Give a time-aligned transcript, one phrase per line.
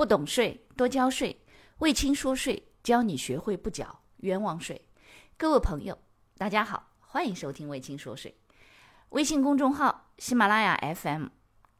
[0.00, 1.38] 不懂税，多交税。
[1.80, 4.80] 魏青说税，教你学会不缴冤枉税。
[5.36, 5.98] 各位朋友，
[6.38, 8.34] 大家好，欢迎收听魏青说税。
[9.10, 11.26] 微信公众号、喜马拉雅 FM、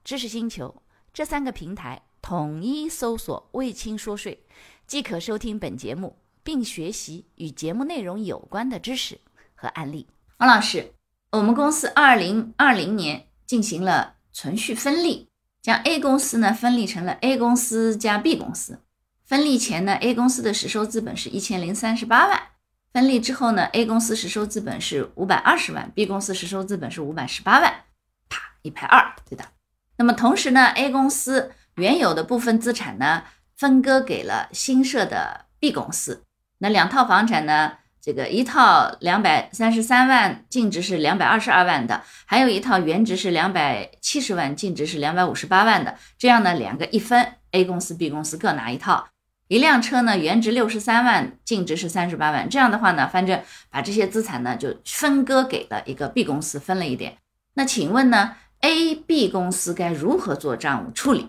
[0.04, 0.82] 知识星球
[1.14, 4.44] 这三个平台统一搜索“魏青说税”，
[4.86, 9.18] 即可收听本节目，并学习与节目内容有关的知识
[9.54, 10.06] 和案例。
[10.36, 10.92] 王老师，
[11.32, 15.29] 我们公司二零二零年进行了存续分立。
[15.62, 18.80] 将 A 公司呢分立成了 A 公司加 B 公司。
[19.24, 22.42] 分立前呢，A 公司的实收资本是一千零三十八万。
[22.92, 27.84] 分立之后呢，A 公司实收资本是五百二十万，B 公司实收资本是五百十八万。
[28.28, 29.44] 啪，一拍二，对的。
[29.96, 33.24] 那么同时呢，A 公司原有的部分资产呢
[33.56, 36.24] 分割给了新设的 B 公司。
[36.58, 37.74] 那两套房产呢？
[38.02, 45.96] 这个一套两百三十三万，净值是两百二十二万的，还有一套原值是两百七十万，净值是两百五十八万的。
[46.18, 49.08] 这样呢，两个一分，A 公司、B 公司各拿一套。
[49.48, 52.48] 一辆车呢，原值六十三万，净值是三十八万。
[52.48, 57.16] 这样的话呢，反正把这些资产呢就分割给了一个 B 公司，分了一点。
[57.54, 61.28] 那请问呢，A、B 公司该如何做账务处理？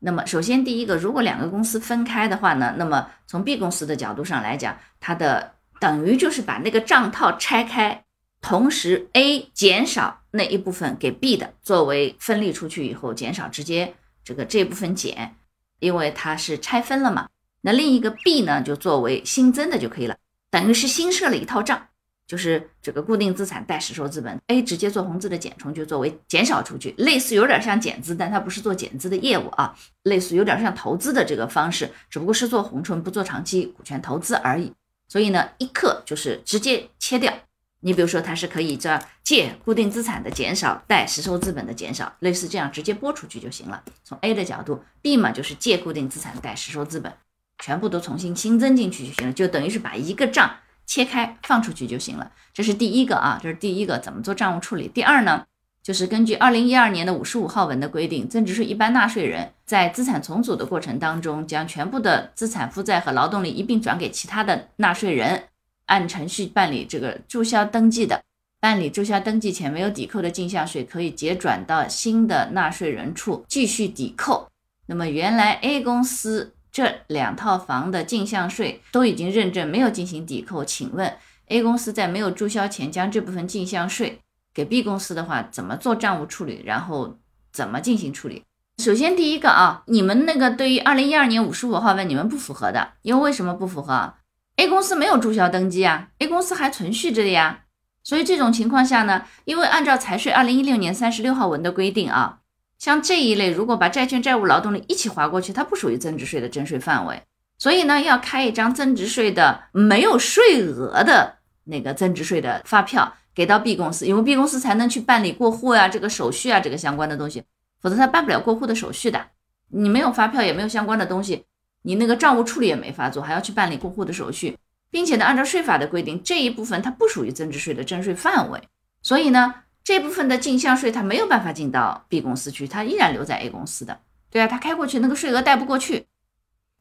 [0.00, 8.04] 那么首先第一个，如果两个公司分开的话呢，那么从 B 公司的角度上来讲，它的等于就是把那个账套拆开，
[8.40, 15.34] 同时 A 减少那一部分给 B 的，作为分立出去以后减少，直接这个这部分减，
[15.80, 17.28] 因为它是拆分了嘛。
[17.62, 20.16] 那另一个 B 呢，就作为新增的就可以了，
[20.50, 21.88] 等于是新设了一套账，
[22.26, 34.72] 就是这个固定资产代实收资本，A 直接做红字的减充，就作为减少出去，类似有点像减资，但它不是做减资的业务啊，类似有点像投资的这个方式，只不过是做红存不做长期股权投资而已。
[35.10, 37.34] 所以呢，一克就是直接切掉。
[37.80, 43.82] 你比如说，它是可以这借固定资产的减少，贷实收资本的减少，类似这样直接拨出去就行了。
[44.04, 47.12] 从 A 的角度，B 嘛就是借固定资产贷实收资本，
[47.58, 52.30] 全部都重新新增进去就行了，就等于是把一个账切开放出去就行了。
[52.54, 54.86] 这是第一个啊，这是第一个怎么做账务处理。
[54.86, 55.44] 第二呢？
[55.82, 65.44] 就是根据二零一二年的五十五号文的规定，增值税一般纳税人在资产重组的过程当中，将全部的资产负债和劳动力一并转给其他的纳税人，
[65.86, 68.22] 按程序办理这个注销登记的，
[68.60, 74.48] 办理注销登记前没有抵扣的进项税，可以结转到新的纳税人处继续抵扣。
[74.86, 84.20] 那么原来 A 公司这两套房的进项税都已经认证没有进行抵扣，请问 A 公司在没有注销前将这部分进项税？
[84.52, 86.62] 给 B 公司的话，怎么做账务处理？
[86.64, 87.18] 然后
[87.52, 88.44] 怎么进行处理？
[88.78, 94.14] 首先第一个啊，你们那个对于二零一二年五十五号文，你们不符合的，因为为什么不符合
[94.56, 97.60] ？A 公司没有注销登记啊，A 公司还存续着的呀。
[98.02, 102.38] 所以这种情况下呢，因为按照财税二零一六年三十六号文的规定啊，
[102.78, 107.22] 像这一类如果把债券、债务、劳动力一起划过去，它不属于增值税的征税范围。
[107.58, 113.14] 所以呢，要开一张增值税的没有税额的那个增值税的发票。
[113.40, 117.42] 给到 B 公司，因为 B 公司才能去办理过户呀，这个手续啊，这个相关的东西，
[117.80, 119.28] 否则他办不了过户的手续的。
[119.68, 121.46] 你没有发票，也没有相关的东西，
[121.80, 124.58] 你那个账务处理也没法做，还要去办理过户的手续，
[124.90, 128.60] 并且呢，按照税法的规定，这一部分它不属于增值税的征税范围，
[129.00, 134.00] 所以呢，这部分的进项税它没有办法进到 B 公司去，它依然留在 A 公司的。
[134.30, 136.08] 对啊，它开过去那个税额带不过去。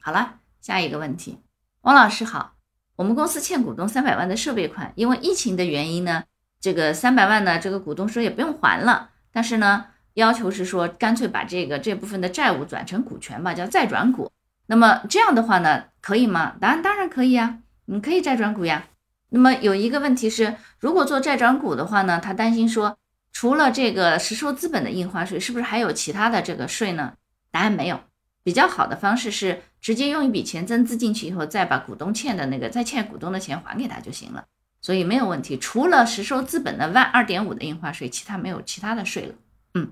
[0.01, 1.37] 好了，下一个问题，
[1.83, 2.55] 王老师好，
[2.97, 6.25] 我们公司欠股东三百万的设备款，因为疫情的原因呢。
[6.61, 14.31] 这个三百万呢，这个股东说也不用还了，但是呢，要求是说干脆把这个这部分的债务转成股权吧，叫再转股。
[14.67, 16.55] 那么这样的话呢，可以吗？
[16.59, 18.87] 答案当然可以呀，你可以再转股呀。
[19.29, 22.97] 那么有一个问题是，如果做债转股的话呢，他担心说，
[23.31, 27.13] 除了这个实收资本的印花税，是不是还有其他的这个税呢？
[27.51, 27.99] 答案没有。
[28.43, 34.45] 比较好的方式是直接用一笔钱增资进去以后，再把股东欠的那个再欠股东的钱还给他就行了。
[34.89, 39.35] 所以没有问题，除了实收资本的万二点五的印花税，其他没有其他的税了。
[39.75, 39.91] 嗯，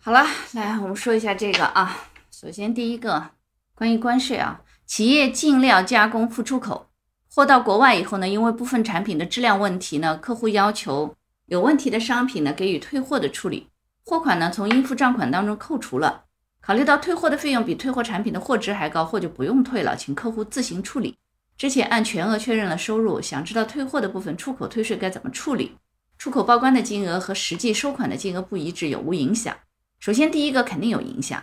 [0.00, 2.08] 好了，来我们说一下这个啊。
[2.30, 3.32] 首先第一个
[3.74, 6.86] 关于关税啊，企业进料加工复出口，
[7.30, 13.68] 货到国外以后呢，因为部分产品的质量问题呢，客户要求有问题的商品呢给予退货的处理，
[14.06, 16.24] 货款呢从应付账款当中扣除了。
[16.62, 21.18] 考虑到退货的费用比退货产品的货值还高，货就不用退了，请客户自行处理。
[21.58, 25.76] 之前按全额确认了收入，想知道退货的部分出口退税该怎么处理？
[26.16, 29.56] 出口报关的金额和实际收款的金额不一致，有无影响？
[29.98, 31.42] 首先，第一个肯定有影响，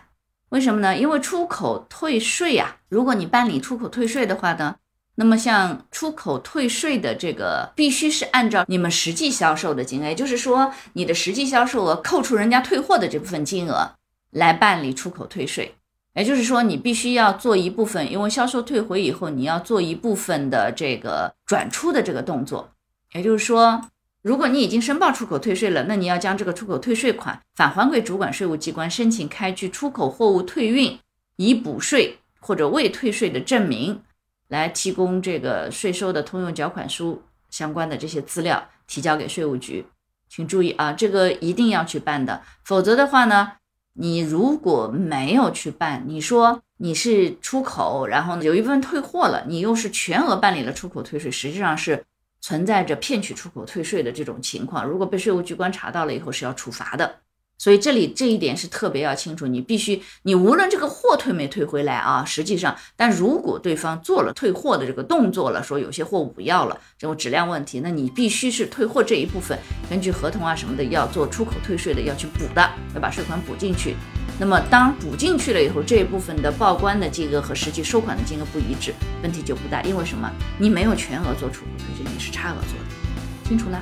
[0.49, 0.97] 为什么呢？
[0.97, 4.77] 因为出口退税呀，如果你办理出口退税的话呢，
[5.15, 13.91] 那么像出口退税的这个，必须是按照你们实际销售的金额，也就是说你的实际销售额扣除人家退货的这部分金额
[14.31, 15.75] 来办理出口退税。
[16.15, 22.71] 也就是说，你必须要做一部分，因为销售退回以后，你要做一部分的这个转出的这个动作。
[23.13, 23.81] 也就是说，
[24.21, 30.97] 如果你已经申报出口退税了，那你要将这个出口退税款返还给主管税务机关，申请开具出口货物退运
[31.35, 34.01] 已补税或者未退税的证明，
[34.47, 39.85] 来提供这个税收的通用缴款书相关的这些资料提交给税务局。
[40.29, 43.53] 请注意啊，这个一定要去办的，否则的话呢？
[43.97, 52.05] 你如果没有去办，你说你是出口，然后呢有一部分退货了，你又是全额办理了出口退税，实际上是
[52.41, 54.85] 存在着骗取出口退税的这种情况。
[54.85, 57.15] 如果被税务机关查到了以后，是要处罚的。
[57.57, 69.57] 所以这里这一点是特别要清楚，你必须，你无论这个货退没退回来啊，实际上，但如果对方做了退货的这个动作了，说有些货不要了，这种质量问题，那你必须是退货这一部分，
[69.89, 73.95] 根据合同啊什么的要做出口退税的要去补的，要把税款补进去。
[74.37, 78.93] 那么当补进去了以后，这一部分的报关的金额和实际收款的金额不一致，
[79.23, 80.29] 问题就不大，因为什么？
[80.59, 83.81] 你没有全额做出口退税，你是差额做的，清楚了？